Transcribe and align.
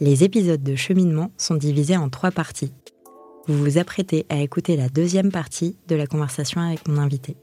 Les 0.00 0.24
épisodes 0.24 0.62
de 0.62 0.76
cheminement 0.76 1.30
sont 1.36 1.56
divisés 1.56 1.96
en 1.96 2.08
trois 2.08 2.30
parties. 2.30 2.72
Vous 3.46 3.58
vous 3.58 3.78
apprêtez 3.78 4.26
à 4.28 4.40
écouter 4.40 4.76
la 4.76 4.88
deuxième 4.88 5.30
partie 5.30 5.76
de 5.88 5.96
la 5.96 6.06
conversation 6.06 6.60
avec 6.60 6.86
mon 6.88 6.98
invité. 6.98 7.36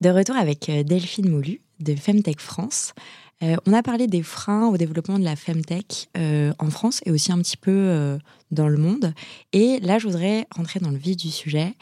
De 0.00 0.10
retour 0.10 0.36
avec 0.36 0.68
euh, 0.68 0.82
Delphine 0.82 1.28
Moulu 1.28 1.60
de 1.80 1.94
Femtech 1.94 2.40
France. 2.40 2.94
Euh, 3.42 3.56
on 3.66 3.72
a 3.72 3.82
parlé 3.82 4.06
des 4.08 4.22
freins 4.22 4.66
au 4.68 4.76
développement 4.76 5.18
de 5.18 5.24
la 5.24 5.36
Femtech 5.36 6.08
euh, 6.16 6.52
en 6.58 6.70
France 6.70 7.00
et 7.06 7.10
aussi 7.12 7.30
un 7.30 7.38
petit 7.38 7.56
peu 7.56 8.18
dans 8.50 8.68
le 8.68 8.78
monde. 8.78 9.14
Et 9.52 9.78
là, 9.80 9.98
je 9.98 10.06
voudrais 10.06 10.46
rentrer 10.54 10.80
dans 10.80 10.90
le 10.90 10.96
vif 10.96 11.16
du 11.16 11.30
sujet 11.30 11.74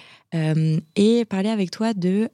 et 0.97 1.25
parler 1.25 1.49
avec 1.49 1.71
toi 1.71 1.95
de 1.95 2.29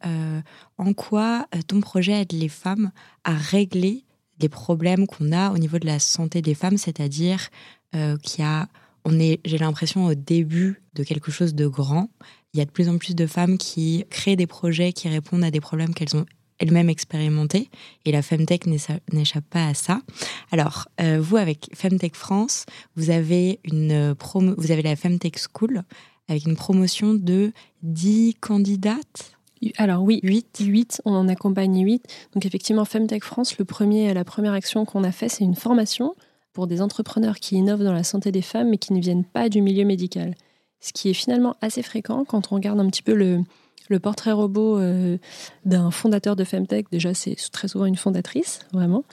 en 0.79 0.93
quoi 0.93 1.47
ton 1.69 1.81
projet 1.81 2.23
aide 2.23 2.33
les 2.33 2.49
femmes 2.49 2.91
à 3.23 3.35
régler 3.35 4.05
les 4.41 4.49
problèmes 4.49 5.07
qu'on 5.07 5.31
a 5.31 5.53
au 5.53 5.59
niveau 5.59 5.79
de 5.79 5.87
la 5.87 6.01
santé 6.01 6.43
des 6.43 6.55
femmes, 6.55 6.79
c'est-à-dire 6.79 7.51
qu'il 7.93 8.41
y 8.41 8.47
a, 8.47 8.67
on 9.05 9.21
est, 9.21 9.41
j'ai 9.45 9.59
l'impression, 9.59 10.07
au 10.07 10.15
début 10.15 10.83
de 10.95 11.05
quelque 11.05 11.31
chose 11.31 11.55
de 11.55 11.69
grand 11.69 12.09
il 12.55 12.59
y 12.59 12.61
a 12.61 12.65
de 12.65 12.71
plus 12.71 12.89
en 12.89 12.99
plus 12.99 13.15
de 13.15 13.27
femmes 13.27 13.57
qui 13.57 14.05
créent 14.11 14.37
des 14.37 14.47
projets 14.47 14.93
qui 14.93 15.09
répondent 15.09 15.45
à 15.45 15.51
des 15.51 15.61
problèmes 15.61 15.95
qu'elles 15.95 16.17
ont 16.17 16.27
elles-mêmes 16.63 16.89
expérimentés. 16.89 17.69
Et 18.05 18.13
la 18.13 18.23
Femtech 18.23 18.67
n'échappe 18.67 19.45
pas 19.51 19.67
à 19.67 19.75
ça. 19.75 20.01
Alors, 20.51 20.89
euh, 21.01 21.19
vous, 21.21 21.37
avec 21.37 21.69
Femtech 21.75 22.15
France, 22.15 22.65
vous 22.97 23.11
avez, 23.11 23.61
une 23.65 24.15
promo 24.15 24.55
vous 24.57 24.71
avez 24.71 24.83
la 24.83 24.97
Femtech 24.97 25.39
School 25.39 25.83
avec 26.29 26.47
une 26.47 26.57
promotion 26.57 27.15
de 27.15 27.53
10 27.83 28.37
candidates 28.41 29.33
alors 29.77 30.03
oui, 30.03 30.19
8. 30.25 30.59
8, 30.61 31.03
on 31.05 31.13
en 31.13 31.29
accompagne 31.29 31.85
8. 31.85 32.05
Donc 32.35 32.45
effectivement, 32.45 32.85
Femtech 32.85 33.23
France, 33.23 33.59
le 33.59 33.65
premier, 33.65 34.13
la 34.13 34.25
première 34.25 34.55
action 34.55 34.85
qu'on 34.85 35.05
a 35.05 35.13
fait, 35.13 35.29
c'est 35.29 35.45
une 35.45 35.55
formation 35.55 36.17
pour 36.53 36.67
des 36.67 36.83
entrepreneurs 36.83 37.39
qui 37.39 37.55
innovent 37.55 37.85
dans 37.85 37.93
la 37.93 38.03
santé 38.03 38.33
des 38.33 38.43
femmes 38.43 38.71
mais 38.71 38.79
qui 38.79 38.93
ne 38.93 39.01
viennent 39.01 39.25
pas 39.25 39.49
du 39.49 39.63
milieu 39.63 39.85
médical 39.85 40.35
ce 40.83 40.93
qui 40.93 41.09
est 41.09 41.15
finalement 41.15 41.57
assez 41.61 41.83
fréquent 41.83 42.25
quand 42.25 42.53
on 42.53 42.57
regarde 42.57 42.81
un 42.81 42.89
petit 42.89 43.03
peu 43.03 43.15
le, 43.15 43.41
portrait 43.99 44.33
robot 44.33 44.79
euh, 44.79 45.19
d'un 45.65 45.91
fondateur 45.91 46.37
de 46.37 46.45
Femtech. 46.45 46.87
Déjà, 46.91 47.15
c'est 47.15 47.37
très 47.51 47.69
souvent 47.69 47.87
une 47.87 47.97
fondatrice, 47.97 48.61
vraiment. 48.73 49.05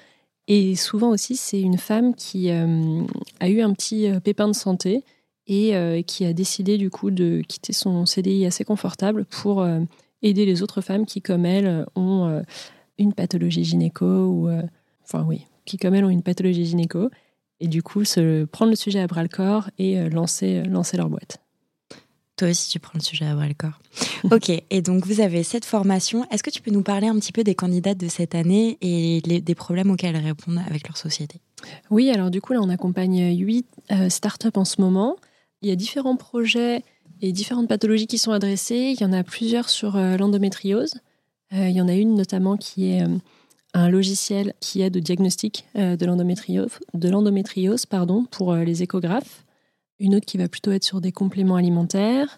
Et 0.47 0.75
souvent 0.75 1.09
aussi, 1.09 1.35
c'est 1.35 1.61
une 1.61 1.77
femme 1.77 2.15
qui 2.15 2.49
euh, 2.49 3.03
a 3.39 3.49
eu 3.49 3.61
un 3.61 3.73
petit 3.73 4.07
euh, 4.07 4.19
pépin 4.19 4.47
de 4.47 4.53
santé 4.53 5.03
et 5.51 6.03
qui 6.05 6.25
a 6.25 6.33
décidé 6.33 6.77
du 6.77 6.91
coup 6.91 7.09
de 7.09 7.41
quitter 7.47 7.73
son 7.73 8.05
CDI 8.05 8.45
assez 8.45 8.63
confortable 8.63 9.25
pour 9.25 9.65
aider 10.21 10.45
les 10.45 10.61
autres 10.61 10.81
femmes 10.81 11.07
qui, 11.07 11.23
comme 11.23 11.43
elle, 11.43 11.87
ont 11.95 12.43
une 12.99 13.13
pathologie 13.13 13.63
gynéco 13.63 14.05
ou, 14.05 14.47
enfin 15.03 15.25
oui, 15.27 15.47
qui 15.65 15.77
comme 15.77 15.95
elle 15.95 16.05
ont 16.05 16.11
une 16.11 16.21
pathologie 16.21 16.65
gynéco. 16.65 17.09
Et 17.59 17.67
du 17.67 17.81
coup, 17.81 18.05
se 18.05 18.45
prendre 18.45 18.69
le 18.69 18.75
sujet 18.75 18.99
à 18.99 19.07
bras 19.07 19.23
le 19.23 19.27
corps 19.27 19.71
et 19.79 20.07
lancer, 20.11 20.61
lancer 20.65 20.97
leur 20.97 21.09
boîte. 21.09 21.39
Toi 22.39 22.51
aussi, 22.51 22.69
tu 22.69 22.79
prends 22.79 22.93
le 22.95 23.01
sujet 23.01 23.25
à 23.25 23.35
bras 23.35 23.49
le 23.49 23.53
corps. 23.53 23.77
ok, 24.31 24.49
et 24.69 24.81
donc 24.81 25.05
vous 25.05 25.19
avez 25.19 25.43
cette 25.43 25.65
formation. 25.65 26.25
Est-ce 26.31 26.41
que 26.41 26.49
tu 26.49 26.61
peux 26.61 26.71
nous 26.71 26.83
parler 26.83 27.07
un 27.07 27.19
petit 27.19 27.33
peu 27.33 27.43
des 27.43 27.53
candidates 27.53 27.97
de 27.97 28.07
cette 28.07 28.33
année 28.33 28.77
et 28.79 29.19
des 29.19 29.55
problèmes 29.55 29.91
auxquels 29.91 30.15
elles 30.15 30.23
répondent 30.23 30.61
avec 30.65 30.87
leur 30.87 30.95
société? 30.95 31.41
Oui, 31.89 32.09
alors 32.09 32.31
du 32.31 32.39
coup, 32.39 32.53
là, 32.53 32.61
on 32.61 32.69
accompagne 32.69 33.35
huit 33.37 33.65
euh, 33.91 34.07
startups 34.07 34.55
en 34.55 34.63
ce 34.63 34.79
moment. 34.79 35.17
Il 35.61 35.67
y 35.67 35.71
a 35.73 35.75
différents 35.75 36.15
projets 36.15 36.85
et 37.21 37.33
différentes 37.33 37.67
pathologies 37.67 38.07
qui 38.07 38.17
sont 38.17 38.31
adressées. 38.31 38.95
Il 38.97 39.01
y 39.01 39.05
en 39.05 39.11
a 39.11 39.25
plusieurs 39.25 39.67
sur 39.67 39.97
euh, 39.97 40.15
l'endométriose. 40.15 40.93
Euh, 41.51 41.67
il 41.67 41.75
y 41.75 41.81
en 41.81 41.89
a 41.89 41.93
une 41.93 42.15
notamment 42.15 42.55
qui 42.55 42.93
est 42.93 43.03
un 43.73 43.89
logiciel 43.89 44.53
qui 44.61 44.81
aide 44.81 44.95
au 44.95 45.01
diagnostic 45.01 45.65
de 45.75 46.05
l'endométriose, 46.05 46.79
de 46.93 47.09
l'endométriose 47.09 47.85
pardon, 47.85 48.23
pour 48.31 48.55
les 48.55 48.81
échographes 48.81 49.43
une 49.99 50.15
autre 50.15 50.25
qui 50.25 50.37
va 50.37 50.47
plutôt 50.47 50.71
être 50.71 50.83
sur 50.83 51.01
des 51.01 51.11
compléments 51.11 51.55
alimentaires. 51.55 52.37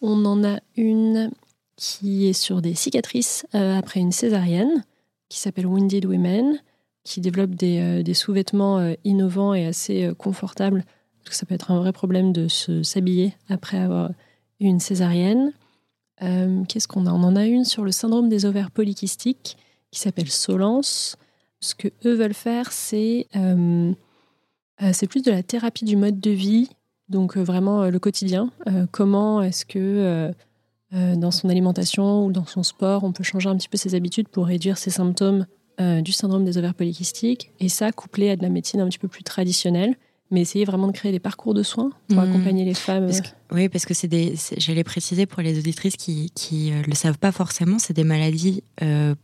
On 0.00 0.24
en 0.24 0.44
a 0.44 0.60
une 0.76 1.30
qui 1.76 2.26
est 2.26 2.32
sur 2.32 2.60
des 2.60 2.74
cicatrices 2.74 3.46
euh, 3.54 3.78
après 3.78 4.00
une 4.00 4.12
césarienne, 4.12 4.84
qui 5.28 5.38
s'appelle 5.38 5.66
Wounded 5.66 6.04
Women, 6.04 6.60
qui 7.04 7.20
développe 7.20 7.54
des, 7.54 7.78
euh, 7.78 8.14
sous-vêtements 8.14 8.78
euh, 8.78 8.94
innovants 9.04 9.54
et 9.54 9.64
assez 9.64 10.10
confortables, 10.18 10.84
parce 11.18 11.30
que 11.30 11.36
ça 11.36 11.46
peut 11.46 11.54
être 11.54 11.70
un 11.70 11.78
vrai 11.78 11.92
problème 11.92 12.32
de 12.32 12.48
se 12.48 12.82
s'habiller 12.82 13.34
après 13.48 13.78
avoir 13.78 14.10
eu 14.60 14.66
une 14.66 14.80
césarienne. 14.80 15.52
Qu'est-ce 16.20 16.88
qu'on 16.88 17.06
a? 17.06 17.12
On 17.12 17.22
en 17.22 17.36
a 17.36 17.46
une 17.46 17.64
sur 17.64 17.84
le 17.84 17.92
syndrome 17.92 18.28
des 18.28 18.44
ovaires 18.44 18.72
polykystiques, 18.72 19.56
qui 19.92 20.00
s'appelle 20.00 20.28
Solence. 20.28 21.16
Ce 21.60 21.76
que 21.76 21.88
eux 22.04 22.14
veulent 22.14 22.34
faire, 22.34 22.72
c'est 22.72 23.28
c'est 24.92 25.06
plus 25.06 25.22
de 25.22 25.30
la 25.30 25.44
thérapie 25.44 25.84
du 25.84 25.96
mode 25.96 26.18
de 26.18 26.32
vie 26.32 26.70
donc 27.08 27.36
euh, 27.36 27.42
vraiment 27.42 27.82
euh, 27.82 27.90
le 27.90 27.98
quotidien. 27.98 28.50
Euh, 28.66 28.86
comment 28.90 29.42
est-ce 29.42 29.64
que 29.64 30.32
dans 30.90 31.30
son 31.30 31.50
alimentation 31.50 32.24
ou 32.24 32.32
dans 32.32 32.46
son 32.46 32.62
sport, 32.62 33.04
on 33.04 33.12
peut 33.12 33.22
changer 33.22 33.50
un 33.50 33.56
petit 33.58 33.68
peu 33.68 33.76
ses 33.76 33.94
habitudes 33.94 34.28
pour 34.28 34.46
réduire 34.46 34.78
ses 34.78 34.88
symptômes 34.88 35.44
du 35.78 36.12
syndrome 36.12 36.46
des 36.46 36.56
ovaires 36.56 36.74
polykystiques. 36.74 37.52
Et 37.60 37.68
ça, 37.68 37.92
couplé 37.92 38.30
à 38.30 38.36
de 38.36 38.42
la 38.42 38.48
médecine 38.48 38.80
un 38.80 38.88
petit 38.88 38.98
peu 38.98 39.06
plus 39.06 39.22
traditionnelle, 39.22 39.96
mais 40.30 40.40
essayer 40.40 40.64
vraiment 40.64 40.86
de 40.86 40.92
créer 40.92 41.12
des 41.12 41.20
parcours 41.20 41.52
de 41.52 41.62
soins 41.62 41.90
pour 42.08 42.16
mmh. 42.16 42.30
accompagner 42.30 42.64
les 42.64 42.72
femmes. 42.72 43.10
oui, 43.52 43.68
parce 43.68 43.84
que 43.84 43.92
c'est 43.92 44.08
des, 44.08 44.34
j'allais 44.56 44.82
préciser 44.82 45.26
pour 45.26 45.42
les 45.42 45.58
auditrices 45.58 45.96
qui 45.96 46.32
ne 46.70 46.82
le 46.82 46.94
savent 46.94 47.18
pas 47.18 47.32
forcément, 47.32 47.78
c'est 47.78 47.92
des 47.92 48.02
maladies 48.02 48.64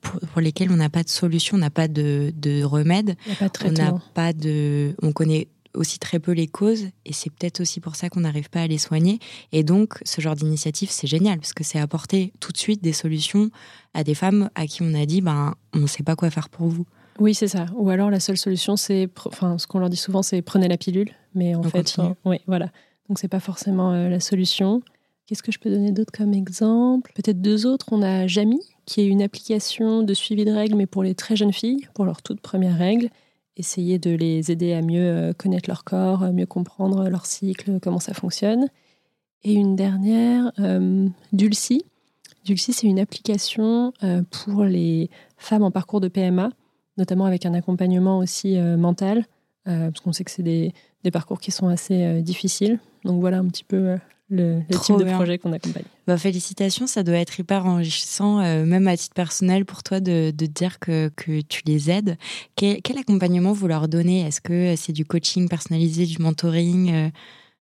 pour, 0.02 0.42
lesquelles 0.42 0.70
on 0.70 0.76
n'a 0.76 0.90
pas 0.90 1.02
de 1.02 1.08
solution, 1.08 1.56
on 1.56 1.60
n'a 1.60 1.70
pas 1.70 1.88
de, 1.88 2.30
de 2.36 2.62
remède, 2.62 3.16
on 3.64 3.70
n'a 3.70 3.94
pas 4.12 4.34
de, 4.34 4.94
on 5.02 5.12
connaît 5.12 5.48
aussi 5.74 5.98
très 5.98 6.18
peu 6.18 6.32
les 6.32 6.46
causes 6.46 6.84
et 7.04 7.12
c'est 7.12 7.30
peut-être 7.30 7.60
aussi 7.60 7.80
pour 7.80 7.96
ça 7.96 8.08
qu'on 8.08 8.20
n'arrive 8.20 8.50
pas 8.50 8.62
à 8.62 8.66
les 8.66 8.78
soigner. 8.78 9.18
Et 9.52 9.62
donc, 9.62 9.98
ce 10.04 10.20
genre 10.20 10.34
d'initiative, 10.34 10.90
c'est 10.90 11.06
génial 11.06 11.38
parce 11.38 11.52
que 11.52 11.64
c'est 11.64 11.78
apporter 11.78 12.32
tout 12.40 12.52
de 12.52 12.58
suite 12.58 12.82
des 12.82 12.92
solutions 12.92 13.50
à 13.92 14.04
des 14.04 14.14
femmes 14.14 14.50
à 14.54 14.66
qui 14.66 14.82
on 14.82 14.94
a 14.94 15.06
dit, 15.06 15.20
ben, 15.20 15.54
on 15.74 15.80
ne 15.80 15.86
sait 15.86 16.02
pas 16.02 16.16
quoi 16.16 16.30
faire 16.30 16.48
pour 16.48 16.68
vous. 16.68 16.86
Oui, 17.18 17.34
c'est 17.34 17.48
ça. 17.48 17.66
Ou 17.76 17.90
alors 17.90 18.10
la 18.10 18.20
seule 18.20 18.36
solution, 18.36 18.76
c'est, 18.76 19.08
enfin, 19.26 19.58
ce 19.58 19.66
qu'on 19.66 19.78
leur 19.78 19.90
dit 19.90 19.96
souvent, 19.96 20.22
c'est 20.22 20.42
prenez 20.42 20.68
la 20.68 20.76
pilule. 20.76 21.10
Mais 21.34 21.54
en 21.54 21.62
fait, 21.62 21.96
oui, 22.24 22.38
voilà. 22.46 22.70
Donc 23.08 23.18
c'est 23.18 23.28
pas 23.28 23.40
forcément 23.40 23.92
euh, 23.92 24.08
la 24.08 24.20
solution. 24.20 24.82
Qu'est-ce 25.26 25.42
que 25.42 25.52
je 25.52 25.58
peux 25.58 25.70
donner 25.70 25.92
d'autre 25.92 26.12
comme 26.12 26.34
exemple? 26.34 27.12
Peut-être 27.14 27.40
deux 27.40 27.66
autres. 27.66 27.86
On 27.92 28.02
a 28.02 28.26
Jamy, 28.26 28.60
qui 28.84 29.00
est 29.00 29.06
une 29.06 29.22
application 29.22 30.02
de 30.02 30.14
suivi 30.14 30.44
de 30.44 30.52
règles, 30.52 30.74
mais 30.76 30.86
pour 30.86 31.02
les 31.02 31.14
très 31.14 31.36
jeunes 31.36 31.52
filles, 31.52 31.86
pour 31.94 32.04
leurs 32.04 32.22
toutes 32.22 32.40
premières 32.40 32.76
règles 32.76 33.08
essayer 33.56 33.98
de 33.98 34.10
les 34.10 34.50
aider 34.50 34.72
à 34.72 34.82
mieux 34.82 35.06
euh, 35.06 35.32
connaître 35.32 35.68
leur 35.68 35.84
corps, 35.84 36.32
mieux 36.32 36.46
comprendre 36.46 37.08
leur 37.08 37.26
cycle, 37.26 37.78
comment 37.80 38.00
ça 38.00 38.14
fonctionne. 38.14 38.68
Et 39.42 39.52
une 39.52 39.76
dernière, 39.76 40.52
euh, 40.58 41.08
Dulcie. 41.32 41.84
Dulcie, 42.44 42.72
c'est 42.72 42.86
une 42.86 42.98
application 42.98 43.92
euh, 44.02 44.22
pour 44.30 44.64
les 44.64 45.10
femmes 45.36 45.62
en 45.62 45.70
parcours 45.70 46.00
de 46.00 46.08
PMA, 46.08 46.50
notamment 46.96 47.26
avec 47.26 47.46
un 47.46 47.54
accompagnement 47.54 48.18
aussi 48.18 48.56
mental, 48.56 49.26
parce 49.64 50.00
qu'on 50.00 50.12
sait 50.12 50.24
que 50.24 50.30
c'est 50.30 50.42
des, 50.42 50.72
parcours 51.10 51.40
qui 51.40 51.50
sont 51.50 51.68
assez 51.68 52.22
difficiles. 52.22 52.78
Donc 53.04 53.20
voilà 53.20 53.38
un 53.38 53.48
petit 53.48 53.64
peu 53.64 53.96
le, 54.30 54.62
type 54.82 54.96
de 54.96 55.04
projet 55.04 55.38
qu'on 55.38 55.52
accompagne. 55.52 55.84
Bah, 56.06 56.16
félicitations, 56.16 56.86
ça 56.86 57.02
doit 57.02 57.16
être 57.16 57.38
hyper 57.38 57.66
enrichissant, 57.66 58.40
euh, 58.40 58.64
même 58.64 58.88
à 58.88 58.96
titre 58.96 59.14
personnel, 59.14 59.64
pour 59.64 59.82
toi 59.82 60.00
de, 60.00 60.32
de 60.34 60.46
dire 60.46 60.78
que, 60.78 61.10
que, 61.14 61.40
tu 61.42 61.62
les 61.66 61.90
aides. 61.90 62.16
Quel, 62.56 62.98
accompagnement 62.98 63.52
vous 63.52 63.66
leur 63.66 63.88
donnez? 63.88 64.26
Est-ce 64.26 64.40
que 64.40 64.74
c'est 64.76 64.92
du 64.92 65.04
coaching 65.04 65.48
personnalisé, 65.48 66.06
du 66.06 66.18
mentoring 66.18 66.92
euh? 66.92 67.10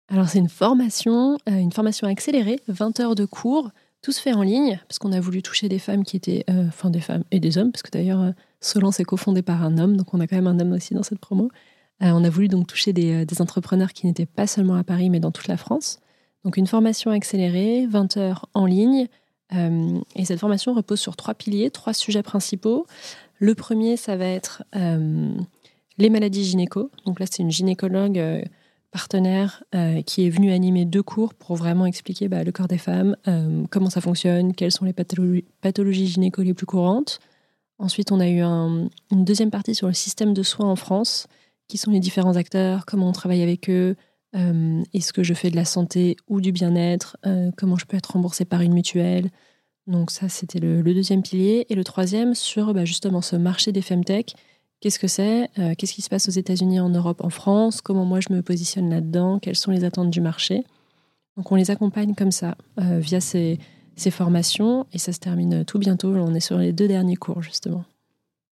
Alors 0.09 0.27
c'est 0.27 0.39
une 0.39 0.49
formation, 0.49 1.37
euh, 1.49 1.57
une 1.57 1.71
formation 1.71 2.07
accélérée, 2.07 2.59
20 2.67 2.99
heures 2.99 3.15
de 3.15 3.25
cours, 3.25 3.71
tout 4.01 4.11
se 4.11 4.21
fait 4.21 4.33
en 4.33 4.41
ligne, 4.41 4.79
parce 4.87 4.99
qu'on 4.99 5.13
a 5.13 5.19
voulu 5.19 5.41
toucher 5.41 5.69
des 5.69 5.79
femmes 5.79 6.03
qui 6.03 6.17
étaient, 6.17 6.43
enfin 6.49 6.89
des 6.89 6.99
femmes 6.99 7.23
et 7.31 7.39
des 7.39 7.57
hommes, 7.57 7.71
parce 7.71 7.83
que 7.83 7.89
d'ailleurs 7.89 8.33
Solence 8.59 8.99
est 8.99 9.05
cofondé 9.05 9.41
par 9.41 9.63
un 9.63 9.77
homme, 9.77 9.95
donc 9.95 10.13
on 10.13 10.19
a 10.19 10.27
quand 10.27 10.35
même 10.35 10.47
un 10.47 10.59
homme 10.59 10.73
aussi 10.73 10.93
dans 10.93 11.03
cette 11.03 11.19
promo. 11.19 11.49
on 12.01 12.21
a 12.21 12.29
voulu 12.29 12.49
donc 12.49 12.67
toucher 12.67 12.91
des, 12.91 13.25
des 13.25 13.41
entrepreneurs 13.41 13.93
qui 13.93 14.05
n'étaient 14.05 14.25
pas 14.25 14.45
seulement 14.45 14.75
à 14.75 14.83
Paris, 14.83 15.09
mais 15.09 15.21
dans 15.21 15.31
toute 15.31 15.47
la 15.47 15.55
France. 15.55 16.01
Donc 16.43 16.57
une 16.57 16.67
formation 16.67 17.11
accélérée, 17.11 17.87
20 17.87 18.17
heures 18.17 18.49
en 18.53 18.65
ligne. 18.65 19.07
Euh, 19.53 19.99
et 20.15 20.25
cette 20.25 20.39
formation 20.39 20.73
repose 20.73 20.99
sur 20.99 21.15
trois 21.15 21.33
piliers, 21.33 21.69
trois 21.69 21.93
sujets 21.93 22.23
principaux. 22.23 22.85
Le 23.39 23.55
premier, 23.55 23.97
ça 23.97 24.15
va 24.15 24.25
être 24.25 24.63
euh, 24.75 25.31
les 25.97 26.09
maladies 26.09 26.43
gynéco. 26.43 26.89
Donc 27.05 27.19
là, 27.19 27.25
c'est 27.29 27.43
une 27.43 27.51
gynécologue 27.51 28.19
euh, 28.19 28.41
partenaire 28.91 29.63
qui 30.05 30.27
est 30.27 30.29
venue 30.29 30.51
animer 30.51 30.85
deux 30.85 31.01
cours 31.01 31.33
pour 31.33 31.55
vraiment 31.55 31.87
expliquer 31.87 32.27
bah, 32.27 32.43
le 32.43 32.51
corps 32.51 32.67
des 32.67 32.77
femmes, 32.77 33.17
comment 33.71 33.89
ça 33.89 34.01
fonctionne, 34.01 34.53
quelles 34.53 34.71
sont 34.71 34.85
les 34.85 34.93
pathologies, 34.93 36.05
gynéco 36.05 36.43
les 36.43 36.53
plus 36.53 36.67
courantes. 36.67 37.19
Ensuite, 37.79 38.11
on 38.11 38.19
a 38.19 38.29
eu 38.29 38.43
une 38.43 38.89
deuxième 39.11 39.49
partie 39.49 39.73
sur 39.73 39.87
le 39.87 39.93
système 39.93 40.35
de 40.35 40.43
soins 40.43 40.69
en 40.69 40.75
France, 40.75 41.25
qui 41.67 41.79
sont 41.79 41.89
les 41.89 41.99
différents 41.99 42.35
acteurs, 42.35 42.85
comment 42.85 43.09
on 43.09 43.13
travaille 43.13 43.41
avec 43.41 43.67
eux, 43.67 43.95
euh, 44.35 44.83
est-ce 44.93 45.13
que 45.13 45.23
je 45.23 45.33
fais 45.33 45.49
de 45.49 45.55
la 45.55 45.65
santé 45.65 46.17
ou 46.27 46.41
du 46.41 46.51
bien-être? 46.51 47.17
Euh, 47.25 47.51
Comment 47.57 47.77
je 47.77 47.85
peux 47.85 47.97
être 47.97 48.13
remboursée 48.13 48.45
par 48.45 48.61
une 48.61 48.73
mutuelle? 48.73 49.29
Donc 49.87 50.11
ça, 50.11 50.29
c'était 50.29 50.59
le, 50.59 50.81
deuxième 50.81 51.21
pilier. 51.21 51.65
Et 51.69 51.75
le 51.75 51.83
troisième, 51.83 52.33
sur 52.33 52.73
bah, 52.73 52.85
justement 52.85 53.21
ce 53.21 53.35
marché 53.35 53.71
des 53.71 53.81
femtech. 53.81 54.33
Qu'est-ce 54.79 54.99
que 54.99 55.07
c'est? 55.07 55.49
Euh, 55.59 55.73
Qu'est-ce 55.77 55.93
qui 55.93 56.01
se 56.01 56.09
passe 56.09 56.27
aux 56.27 56.31
États-Unis, 56.31 56.79
en 56.79 56.89
Europe, 56.89 57.23
en 57.23 57.29
France? 57.29 57.81
Comment 57.81 58.05
moi 58.05 58.19
je 58.19 58.33
me 58.33 58.41
positionne 58.41 58.89
là-dedans? 58.89 59.39
Quelles 59.39 59.55
sont 59.55 59.71
les 59.71 59.83
attentes 59.83 60.09
du 60.09 60.21
marché? 60.21 60.63
Donc 61.37 61.51
on 61.51 61.55
les 61.55 61.71
accompagne 61.71 62.13
comme 62.13 62.31
ça, 62.31 62.55
via 62.77 63.19
ces, 63.19 63.57
ces 63.95 64.11
formations. 64.11 64.85
Et 64.93 64.99
ça 64.99 65.13
se 65.13 65.19
termine 65.19 65.65
tout 65.65 65.79
bientôt. 65.79 66.13
On 66.15 66.33
est 66.35 66.39
sur 66.39 66.57
les 66.57 66.73
deux 66.73 66.87
derniers 66.87 67.15
cours, 67.15 67.41
justement. 67.41 67.85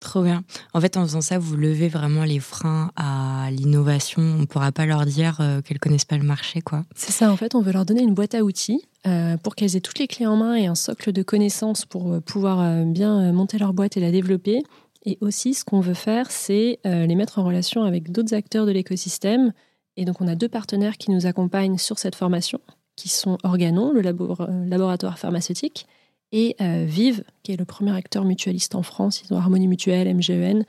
Trop 0.01 0.23
bien. 0.23 0.43
En 0.73 0.81
fait, 0.81 0.97
en 0.97 1.03
faisant 1.03 1.21
ça, 1.21 1.37
vous 1.37 1.55
levez 1.55 1.87
vraiment 1.87 2.23
les 2.23 2.39
freins 2.39 2.91
à 2.95 3.49
l'innovation. 3.51 4.23
On 4.23 4.39
ne 4.39 4.45
pourra 4.45 4.71
pas 4.71 4.87
leur 4.87 5.05
dire 5.05 5.37
euh, 5.39 5.61
qu'elles 5.61 5.77
connaissent 5.77 6.05
pas 6.05 6.17
le 6.17 6.23
marché, 6.23 6.59
quoi. 6.61 6.83
C'est 6.95 7.11
ça. 7.11 7.31
En 7.31 7.37
fait, 7.37 7.53
on 7.53 7.61
veut 7.61 7.71
leur 7.71 7.85
donner 7.85 8.01
une 8.01 8.15
boîte 8.15 8.33
à 8.33 8.43
outils 8.43 8.81
euh, 9.05 9.37
pour 9.37 9.53
qu'elles 9.53 9.75
aient 9.75 9.81
toutes 9.81 9.99
les 9.99 10.07
clés 10.07 10.25
en 10.25 10.37
main 10.37 10.55
et 10.55 10.65
un 10.65 10.73
socle 10.73 11.11
de 11.11 11.21
connaissances 11.21 11.85
pour 11.85 12.13
euh, 12.13 12.19
pouvoir 12.19 12.83
bien 12.85 13.31
monter 13.31 13.59
leur 13.59 13.73
boîte 13.73 13.95
et 13.95 13.99
la 13.99 14.09
développer. 14.09 14.63
Et 15.05 15.19
aussi, 15.21 15.53
ce 15.53 15.63
qu'on 15.63 15.81
veut 15.81 15.93
faire, 15.93 16.31
c'est 16.31 16.79
les 16.83 17.15
mettre 17.15 17.39
en 17.39 17.43
relation 17.43 17.83
avec 17.83 18.11
d'autres 18.11 18.33
acteurs 18.33 18.65
de 18.65 18.71
l'écosystème. 18.71 19.51
Et 19.97 20.05
donc, 20.05 20.19
on 20.21 20.27
a 20.27 20.35
deux 20.35 20.49
partenaires 20.49 20.97
qui 20.97 21.11
nous 21.11 21.25
accompagnent 21.25 21.77
sur 21.77 21.99
cette 21.99 22.15
formation, 22.15 22.59
qui 22.95 23.09
sont 23.09 23.37
Organon, 23.43 23.91
le 23.93 24.01
laboratoire 24.01 25.17
pharmaceutique, 25.17 25.87
et 26.31 26.55
euh, 26.61 26.85
Vive, 26.87 27.23
qui 27.43 27.51
est 27.51 27.57
le 27.57 27.65
premier 27.65 27.95
acteur 27.95 28.23
mutualiste 28.23 28.75
en 28.75 28.83
France. 28.83 29.23
Ils 29.23 29.33
ont 29.33 29.37
Harmonie 29.37 29.67
Mutuelle, 29.67 30.13
MGEN. 30.15 30.65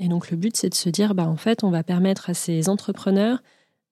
Et 0.00 0.08
donc 0.08 0.30
le 0.30 0.36
but, 0.36 0.56
c'est 0.56 0.68
de 0.68 0.74
se 0.74 0.88
dire, 0.88 1.14
bah, 1.14 1.28
en 1.28 1.36
fait, 1.36 1.62
on 1.62 1.70
va 1.70 1.82
permettre 1.82 2.30
à 2.30 2.34
ces 2.34 2.68
entrepreneurs, 2.68 3.42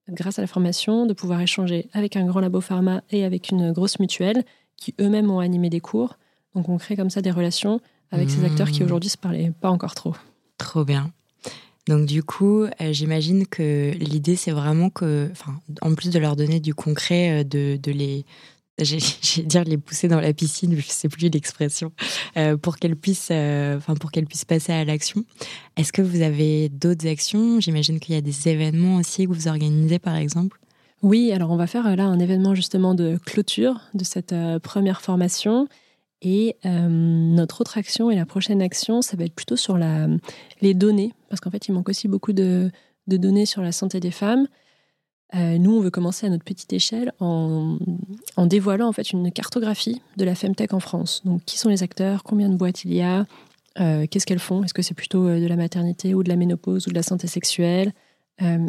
grâce 0.08 0.38
à 0.38 0.42
la 0.42 0.48
formation, 0.48 1.06
de 1.06 1.12
pouvoir 1.12 1.40
échanger 1.40 1.88
avec 1.92 2.16
un 2.16 2.24
grand 2.26 2.40
labo 2.40 2.60
pharma 2.60 3.02
et 3.10 3.24
avec 3.24 3.50
une 3.50 3.72
grosse 3.72 4.00
mutuelle 4.00 4.44
qui 4.76 4.94
eux-mêmes 5.00 5.30
ont 5.30 5.38
animé 5.38 5.70
des 5.70 5.80
cours. 5.80 6.18
Donc 6.54 6.68
on 6.68 6.76
crée 6.76 6.96
comme 6.96 7.10
ça 7.10 7.22
des 7.22 7.30
relations 7.30 7.80
avec 8.10 8.28
ces 8.28 8.44
acteurs 8.44 8.70
qui 8.70 8.82
mmh. 8.82 8.86
aujourd'hui 8.86 9.08
se 9.08 9.16
parlaient 9.16 9.52
pas 9.60 9.70
encore 9.70 9.94
trop. 9.94 10.14
Trop 10.58 10.84
bien. 10.84 11.12
Donc 11.88 12.06
du 12.06 12.22
coup, 12.22 12.64
euh, 12.64 12.92
j'imagine 12.92 13.46
que 13.46 13.92
l'idée 13.98 14.36
c'est 14.36 14.50
vraiment 14.50 14.90
que, 14.90 15.30
en 15.80 15.94
plus 15.94 16.10
de 16.10 16.18
leur 16.18 16.36
donner 16.36 16.60
du 16.60 16.74
concret, 16.74 17.40
euh, 17.40 17.44
de, 17.44 17.78
de 17.82 17.90
les 17.90 18.24
j'ai 18.84 18.98
dire 19.44 19.64
les 19.64 19.78
pousser 19.78 20.08
dans 20.08 20.20
la 20.20 20.32
piscine, 20.32 20.76
je 20.76 20.86
sais 20.86 21.08
plus 21.08 21.28
l'expression, 21.28 21.92
euh, 22.36 22.56
pour 22.56 22.76
qu'elles 22.76 22.96
puissent, 22.96 23.28
euh, 23.30 23.76
enfin 23.76 23.94
pour 23.94 24.10
qu'elles 24.10 24.26
puissent 24.26 24.44
passer 24.44 24.72
à 24.72 24.84
l'action. 24.84 25.24
Est-ce 25.76 25.92
que 25.92 26.02
vous 26.02 26.22
avez 26.22 26.68
d'autres 26.68 27.06
actions? 27.06 27.60
J'imagine 27.60 28.00
qu'il 28.00 28.14
y 28.14 28.18
a 28.18 28.20
des 28.20 28.48
événements 28.48 28.96
aussi 28.96 29.26
que 29.26 29.32
vous 29.32 29.48
organisez, 29.48 29.98
par 29.98 30.16
exemple. 30.16 30.58
Oui, 31.02 31.32
alors 31.32 31.50
on 31.50 31.56
va 31.56 31.66
faire 31.66 31.86
euh, 31.86 31.96
là 31.96 32.04
un 32.04 32.18
événement 32.18 32.54
justement 32.54 32.94
de 32.94 33.18
clôture 33.24 33.80
de 33.94 34.04
cette 34.04 34.34
première 34.62 35.00
formation. 35.00 35.68
Et 36.24 36.54
notre 36.64 37.62
autre 37.62 37.78
action 37.78 38.08
et 38.08 38.14
la 38.14 38.24
prochaine 38.24 38.62
action, 38.62 39.02
ça 39.02 39.16
va 39.16 39.24
être 39.24 39.34
plutôt 39.34 39.56
sur 39.56 39.76
la, 39.76 40.06
les 40.60 40.72
données, 40.72 41.12
parce 41.28 41.40
qu'en 41.40 41.50
fait, 41.50 41.66
il 41.66 41.72
manque 41.72 41.88
aussi 41.88 42.06
beaucoup 42.06 42.32
de, 42.32 42.70
de 43.08 43.16
données 43.16 43.44
sur 43.44 43.60
la 43.60 43.72
santé 43.72 43.98
des 43.98 44.12
femmes. 44.12 44.46
Euh, 45.34 45.56
nous, 45.58 45.76
on 45.76 45.80
veut 45.80 45.90
commencer 45.90 46.26
à 46.26 46.30
notre 46.30 46.44
petite 46.44 46.72
échelle 46.72 47.12
en, 47.18 47.78
dévoilant 48.38 48.88
en 48.88 48.92
fait 48.92 49.12
une 49.12 49.32
cartographie 49.32 50.02
de 50.16 50.24
la 50.24 50.34
femtech 50.34 50.74
en 50.74 50.80
France. 50.80 51.22
Donc, 51.24 51.42
qui 51.44 51.58
sont 51.58 51.68
les 51.68 51.82
acteurs? 51.82 52.22
Combien 52.22 52.48
de 52.48 52.56
boîtes 52.56 52.84
il 52.84 52.92
y 52.92 53.00
a? 53.00 53.26
Euh, 53.80 54.06
Qu'est-ce 54.10 54.26
qu'elles 54.26 54.38
font? 54.38 54.62
Est-ce 54.62 54.74
que 54.74 54.82
c'est 54.82 54.94
plutôt 54.94 55.26
euh, 55.26 55.40
de 55.40 55.46
la 55.46 55.56
maternité 55.56 56.14
ou 56.14 56.22
de 56.22 56.28
la 56.28 56.36
ménopause 56.36 56.86
ou 56.86 56.90
de 56.90 56.94
la 56.94 57.02
santé 57.02 57.26
sexuelle? 57.26 57.92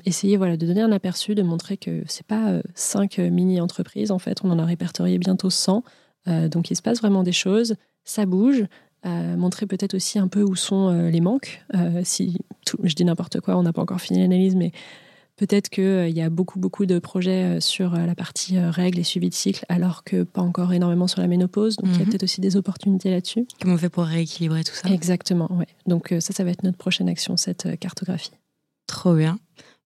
Essayer 0.06 0.38
voilà, 0.38 0.56
de 0.56 0.68
donner 0.68 0.82
un 0.82 0.92
aperçu, 0.92 1.34
de 1.34 1.42
montrer 1.42 1.78
que 1.78 2.04
c'est 2.06 2.28
pas 2.28 2.62
cinq 2.76 3.18
mini-entreprises. 3.18 4.12
En 4.12 4.20
fait, 4.20 4.44
on 4.44 4.52
en 4.52 4.60
a 4.60 4.66
répertorié 4.66 5.18
bientôt 5.18 5.50
100. 5.50 5.84
donc, 6.28 6.70
il 6.70 6.76
se 6.76 6.84
passe 6.84 7.00
vraiment 7.00 7.24
des 7.24 7.32
choses. 7.32 7.76
Ça 8.04 8.28
bouge. 8.28 8.66
montrer 9.04 9.66
peut-être 9.66 9.96
aussi 9.96 10.20
un 10.20 10.28
peu 10.28 10.44
où 10.44 10.56
sont 10.56 11.10
les 11.10 11.22
manques. 11.22 11.66
si 12.04 12.38
je 12.84 12.94
dis 12.94 13.04
n'importe 13.04 13.40
quoi, 13.40 13.58
on 13.58 13.64
n'a 13.64 13.74
pas 13.74 13.82
encore 13.82 14.00
fini 14.00 14.20
l'analyse, 14.20 14.56
mais 14.56 14.74
Peut-être 15.44 15.68
qu'il 15.68 15.84
euh, 15.84 16.08
y 16.08 16.22
a 16.22 16.30
beaucoup, 16.30 16.58
beaucoup 16.58 16.86
de 16.86 17.00
projets 17.00 17.44
euh, 17.44 17.60
sur 17.60 17.96
euh, 17.96 18.06
la 18.06 18.16
partie 18.16 18.58
règles 18.58 19.00
et 19.00 19.04
suivi 19.04 19.28
de 19.28 19.34
cycle, 19.34 19.66
alors 19.68 20.06
que 20.06 20.24
pas 20.24 20.40
encore 20.40 20.72
énormément 20.72 21.06
sur 21.06 21.20
la 21.20 21.28
ménopause. 21.28 21.76
Donc, 21.76 21.90
il 21.90 21.96
y 21.96 21.98
a 21.98 22.00
mhm. 22.06 22.12
peut-être 22.12 22.24
aussi 22.24 22.40
des 22.40 22.56
opportunités 22.56 23.12
là-dessus. 23.12 23.46
Comment 23.62 23.74
on 23.74 23.78
fait 23.78 23.90
pour 23.90 24.06
rééquilibrer 24.06 24.64
tout 24.64 24.74
ça? 24.74 24.88
Exactement, 24.88 25.50
oui. 25.52 25.66
Donc, 25.86 26.16
ça, 26.22 26.32
ça 26.32 26.46
va 26.46 26.52
être 26.52 26.64
notre 26.64 26.78
prochaine 26.78 27.10
action, 27.10 27.36
cette 27.36 27.78
cartographie. 27.78 28.32
Trop 28.88 29.16
bien. 29.16 29.38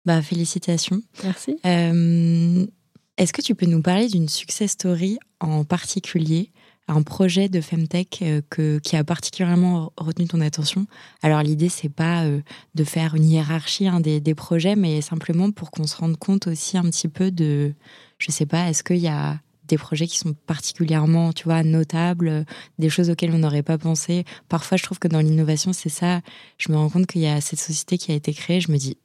Bah, 0.06 0.21
félicitations. 0.21 1.01
Merci. 1.24 1.57
Est-ce 1.63 3.33
que 3.33 3.42
tu 3.42 3.56
peux 3.56 3.65
nous 3.65 3.81
parler 3.81 4.09
d'une 4.09 4.30
success 4.30 4.74
story 4.74 5.18
en 5.39 5.63
particulier? 5.63 6.51
Un 6.88 7.04
projet 7.04 7.50
de 7.50 7.62
Femtech 7.62 8.24
euh, 8.24 8.80
qui 8.80 8.95
a 8.95 9.04
particulièrement 9.04 9.92
retenu 9.98 10.28
ton 10.28 10.42
attention. 10.42 10.88
Alors 11.22 11.44
l'idée, 11.44 11.69
c'est 11.69 11.89
pas 11.89 12.24
euh, 12.24 12.42
de 12.75 12.84
faire 12.84 13.16
une 13.16 13.25
hiérarchie 13.25 13.88
hein, 13.88 14.00
des, 14.00 14.36
projets, 14.36 14.75
mais 14.75 15.01
simplement 15.01 15.51
pour 15.51 15.72
qu'on 15.72 15.86
se 15.86 15.98
rende 15.98 16.18
compte 16.18 16.48
aussi 16.48 16.78
un 16.78 16.84
petit 16.84 17.07
peu 17.07 17.31
de, 17.31 17.74
je 18.18 18.31
sais 18.31 18.45
pas, 18.45 18.69
est-ce 18.69 18.84
qu'il 18.84 18.98
y 18.98 19.07
a 19.07 19.39
des 19.68 19.78
projets 19.78 20.07
qui 20.07 20.18
sont 20.18 20.34
particulièrement, 20.34 21.34
tu 21.34 21.44
vois, 21.44 21.62
notables, 21.63 22.45
des 22.80 22.90
choses 22.90 23.10
auxquelles 23.10 23.33
on 23.33 23.40
n'aurait 23.40 23.63
pas 23.63 23.78
pensé. 23.78 24.24
Parfois, 24.48 24.78
je 24.78 24.83
trouve 24.83 24.98
que 24.98 25.10
dans 25.10 25.19
l'innovation, 25.19 25.74
c'est 25.74 25.90
ça. 25.90 26.22
Je 26.57 26.72
me 26.72 26.78
rends 26.78 26.90
compte 26.90 27.06
qu'il 27.06 27.19
y 27.19 27.28
a 27.28 27.42
cette 27.42 27.60
société 27.60 27.98
qui 27.98 28.13
a 28.13 28.16
été 28.16 28.31
créée. 28.31 28.62
Je 28.62 28.72
me 28.72 28.78
dis, 28.78 28.95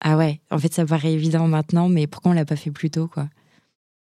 ah 0.00 0.16
ouais, 0.16 0.40
en 0.50 0.58
fait, 0.58 0.72
ça 0.72 0.86
paraît 0.86 1.12
évident 1.12 1.46
maintenant, 1.48 1.90
mais 1.90 2.06
pourquoi 2.06 2.30
on 2.30 2.34
l'a 2.34 2.46
pas 2.46 2.56
fait 2.56 2.70
plus 2.70 2.90
tôt, 2.90 3.08
quoi? 3.08 3.28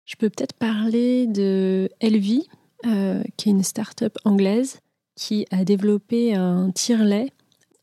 Je 0.06 0.16
peux 0.18 0.30
peut-être 0.30 0.54
parler 0.54 1.27
de 1.27 1.89
Elvie, 2.01 2.48
euh, 2.86 3.24
qui 3.38 3.50
est 3.50 3.51
une 3.51 3.63
start-up 3.63 4.18
anglaise 4.25 4.80
qui 5.16 5.45
a 5.51 5.63
développé 5.63 6.33
un 6.33 6.72
tire-lait, 6.72 7.31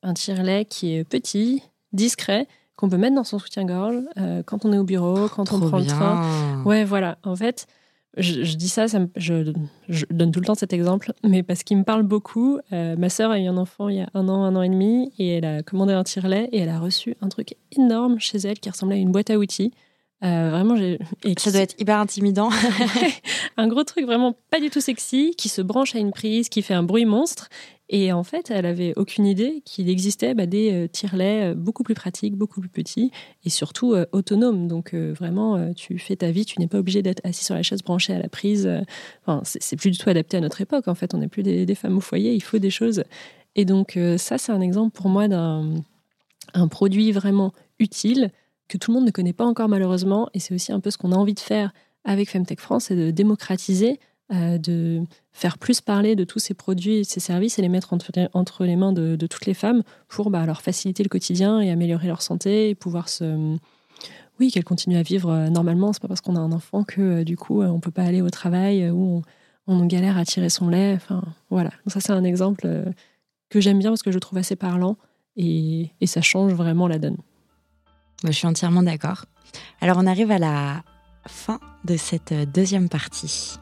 un 0.03 0.15
tire-lait 0.15 0.65
qui 0.65 0.95
est 0.95 1.05
petit, 1.05 1.63
discret, 1.93 2.49
qu'on 2.77 2.89
peut 2.89 2.97
mettre 2.97 3.15
dans 3.15 3.25
son 3.25 3.39
soutien-gorge 3.39 4.03
euh, 4.19 4.43
quand 4.45 4.65
on 4.65 4.73
est 4.73 4.79
au 4.79 4.85
bureau, 4.85 5.29
quand 5.29 5.53
on 5.53 5.61
prend 5.61 5.79
le 5.79 5.87
train. 5.87 6.63
Ouais, 6.65 6.85
voilà. 6.85 7.19
En 7.25 7.37
fait, 7.37 7.67
je, 8.17 8.57
dis 8.57 8.69
ça, 8.69 8.89
ça 8.89 9.01
je, 9.17 9.53
donne 10.11 10.33
tout 10.33 10.41
le 10.41 10.47
temps 10.47 10.55
cet 10.55 10.73
exemple, 10.73 11.13
mais 11.25 11.43
parce 11.43 11.63
qu'il 11.63 11.77
me 11.77 11.85
parle 11.85 12.03
beaucoup. 12.03 12.59
Euh, 12.73 12.97
ma 12.97 13.09
sœur 13.09 13.31
a 13.31 13.39
eu 13.39 13.47
un 13.47 13.57
enfant 13.57 13.89
il 13.89 13.97
y 13.97 14.01
a 14.01 14.09
un 14.15 14.29
an, 14.29 14.43
un 14.45 14.57
an 14.57 14.63
et 14.63 14.69
demi, 14.69 15.13
et 15.19 15.37
elle 15.37 15.45
a 15.45 15.63
commandé 15.63 15.93
un 15.93 16.05
tire-lait 16.05 16.49
et 16.53 16.59
elle 16.59 16.69
a 16.69 16.79
reçu 16.79 17.17
un 17.21 17.29
truc 17.29 17.57
énorme 17.77 18.19
chez 18.19 18.39
elle 18.39 18.59
qui 18.59 18.71
ressemblait 18.71 18.97
à 18.97 19.01
une 19.01 19.13
boîte 19.13 19.31
à 19.31 19.39
outils. 19.39 19.73
Euh, 20.25 20.51
vraiment, 20.51 20.77
j'ai. 20.77 20.99
ça 21.39 21.53
doit 21.53 21.61
être 21.61 21.81
hyper 21.81 21.99
intimidant. 21.99 22.51
un 23.57 23.69
gros 23.69 23.85
truc 23.85 24.05
vraiment 24.05 24.35
pas 24.51 24.61
du 24.61 24.69
tout 24.71 24.81
sexy, 24.81 25.35
qui 25.37 25.49
se 25.49 25.63
branche 25.63 25.95
à 25.95 25.99
une 25.99 26.11
prise, 26.11 26.49
qui 26.49 26.63
fait 26.63 26.75
un 26.75 26.83
bruit 26.83 27.05
monstre. 27.05 27.49
Et 27.91 28.13
en 28.13 28.23
fait, 28.23 28.51
elle 28.51 28.67
avait 28.67 28.93
aucune 28.97 29.25
idée 29.25 29.63
qu'il 29.65 29.89
existait 29.89 30.35
bah, 30.35 30.45
des 30.45 30.73
euh, 30.73 30.89
tire-laits 30.89 31.53
euh, 31.53 31.55
beaucoup 31.55 31.85
plus 31.85 31.95
pratiques, 31.95 32.37
beaucoup 32.37 32.61
plus 32.61 32.69
petits 32.69 33.13
et 33.45 33.51
surtout 33.51 33.95
autonomes. 34.13 34.67
Donc 34.67 34.95
vraiment, 34.95 35.73
tu 35.75 35.99
fais 35.99 36.17
ta 36.17 36.31
vie, 36.31 36.45
tu 36.45 36.61
n'es 36.61 36.67
pas 36.67 36.79
obligé 36.79 37.01
d'être 37.01 37.25
assis 37.25 37.45
sur 37.45 37.55
la 37.55 37.63
chaise 37.63 37.83
branchée 37.83 38.13
à 38.13 38.19
la 38.19 38.29
prise. 38.29 38.69
Enfin, 39.25 39.41
c'est 39.45 39.77
plus 39.77 39.91
du 39.91 39.99
tout 39.99 40.11
adapté 40.11 40.37
à 40.37 40.41
notre 40.41 40.61
époque. 40.61 40.89
En 40.89 40.95
fait, 40.95 41.15
on 41.15 41.19
n'est 41.19 41.29
plus 41.29 41.43
des, 41.43 41.65
des, 41.65 41.75
femmes 41.75 41.97
au 41.97 42.01
foyer, 42.01 42.35
il 42.35 42.43
faut 42.43 42.59
des 42.59 42.71
choses. 42.71 43.05
Et 43.57 43.65
donc 43.65 43.99
ça, 44.17 44.37
c'est 44.37 44.53
un 44.53 44.61
exemple 44.61 44.95
pour 44.95 45.09
moi 45.09 45.29
d'un 45.29 45.75
un 46.55 46.69
produit 46.69 47.13
vraiment 47.13 47.53
utile 47.79 48.31
que 48.69 48.79
tout 48.79 48.91
le 48.91 48.97
monde 48.97 49.07
ne 49.07 49.11
connaît 49.11 49.33
pas 49.33 49.45
encore 49.45 49.69
malheureusement. 49.69 50.29
Et 50.35 50.41
c'est 50.41 50.55
aussi 50.55 50.73
un 50.73 50.81
peu 50.81 50.91
ce 50.91 50.99
qu'on 50.99 51.13
a 51.13 51.17
envie 51.17 51.35
de 51.35 51.41
faire 51.41 51.73
avec 52.05 52.31
Femtech 52.31 52.61
France, 52.61 52.85
c'est 52.85 52.97
de 52.97 53.11
démocratiser, 53.11 54.01
euh, 54.33 54.59
de 54.59 55.03
faire 55.33 55.59
plus 55.59 55.81
parler 55.81 56.17
de 56.17 56.25
tous 56.25 56.39
ces 56.39 56.55
produits 56.55 56.99
et 56.99 57.05
ces 57.05 57.21
services 57.21 57.59
et 57.59 57.63
les 57.63 57.69
mettre 57.69 57.93
entre, 57.93 58.65
les 58.65 58.77
mains 58.77 58.93
de, 58.93 59.27
toutes 59.27 59.47
les 59.47 59.55
femmes 59.55 59.83
pour 60.09 60.31
bah, 60.31 60.45
leur 60.47 60.63
faciliter 60.63 61.03
le 61.03 61.09
quotidien 61.09 61.61
et 61.61 61.71
améliorer 61.71 62.07
leur 62.07 62.23
santé 62.23 62.71
et 62.71 62.75
pouvoir 62.75 63.09
se... 63.09 63.57
Oui, 64.41 64.53
qu'elles 64.53 64.65
continuent 64.65 64.99
à 64.99 65.03
vivre 65.03 65.31
euh, 65.31 65.49
normalement. 65.49 65.93
C'est 65.93 66.01
pas 66.01 66.09
parce 66.09 66.21
qu'on 66.21 66.37
a 66.37 66.41
un 66.41 66.53
enfant 66.53 66.85
que 66.85 67.01
euh, 67.01 67.25
du 67.25 67.37
coup 67.37 67.63
on 67.63 67.81
peut 67.81 67.91
pas 67.91 68.05
aller 68.05 68.23
au 68.23 68.31
travail 68.31 68.89
ou 68.91 69.23
on, 69.67 69.87
galère 69.87 70.17
à 70.17 70.25
tirer 70.25 70.49
son 70.49 70.69
lait. 70.69 70.95
Enfin 70.95 71.23
voilà. 71.51 71.71
ça 71.89 72.01
c'est 72.01 72.13
un 72.13 72.25
exemple 72.25 72.69
que 73.51 73.61
j'aime 73.61 73.81
bien 73.81 73.91
parce 73.91 74.03
que 74.03 74.13
je 74.13 74.19
trouve 74.19 74.39
assez 74.39 74.57
parlant 74.57 74.97
et 75.37 75.91
ça 76.07 76.21
change 76.21 76.53
vraiment 76.53 76.89
la 76.89 76.99
donne. 76.99 77.17
Je 78.25 78.33
suis 78.33 78.47
entièrement 78.47 78.83
d'accord. 78.83 79.27
Alors 79.81 79.97
on 79.99 80.07
arrive 80.07 80.31
à 80.31 80.39
la 80.39 80.83
fin 81.27 81.61
de 81.85 81.97
cette 81.97 82.35
deuxième 82.53 82.89
partie. 82.89 83.59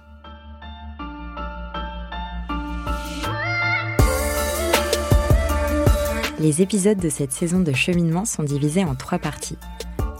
Les 6.38 6.62
épisodes 6.62 6.98
de 6.98 7.08
cette 7.08 7.32
saison 7.32 7.60
de 7.60 7.72
cheminement 7.72 8.25
sont 8.25 8.42
divisés 8.42 8.84
en 8.84 8.94
trois 8.94 9.18
parties. 9.18 9.58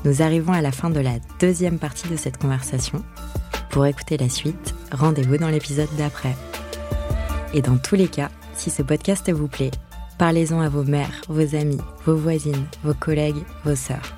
Nous 0.05 0.23
arrivons 0.23 0.52
à 0.52 0.61
la 0.61 0.73
fin 0.73 0.90
de 0.90 1.00
la 1.00 1.19
deuxième 1.40 1.78
partie 1.78 2.09
de 2.09 2.16
cette 2.16 2.38
conversation. 2.38 3.02
Pour 3.71 3.87
écouter 3.87 4.16
la 4.16 4.28
suite, 4.28 4.75
rendez-vous 4.93 5.37
dans 5.37 5.49
l'épisode 5.49 5.88
d'après. 5.97 6.35
Et 7.55 7.62
dans 7.62 7.78
tous 7.78 7.97
les 7.97 8.09
cas, 8.09 8.31
si 8.55 8.71
ce 8.71 8.83
podcast 8.83 9.31
vous 9.31 9.49
plaît, 9.49 9.71
parlez-en 10.19 10.61
à 10.61 10.69
vos 10.69 10.85
mères, 10.85 11.23
vos 11.28 11.55
amis, 11.55 11.81
vos 12.05 12.16
voisines, 12.16 12.66
vos 12.83 12.95
collègues, 12.95 13.43
vos 13.64 13.76
sœurs 13.76 14.16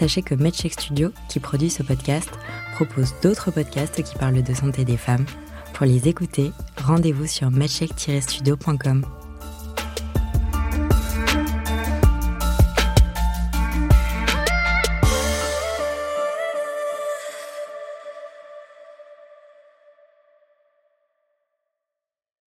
sachez 0.00 0.22
que 0.22 0.34
MedCheck 0.34 0.72
Studio, 0.72 1.10
qui 1.28 1.40
produit 1.40 1.68
ce 1.68 1.82
podcast, 1.82 2.30
propose 2.74 3.12
d'autres 3.22 3.50
podcasts 3.50 4.02
qui 4.02 4.16
parlent 4.16 4.42
de 4.42 4.54
santé 4.54 4.86
des 4.86 4.96
femmes. 4.96 5.26
Pour 5.74 5.84
les 5.84 6.08
écouter, 6.08 6.52
rendez-vous 6.78 7.26
sur 7.26 7.50
matchek-studio.com. 7.50 9.19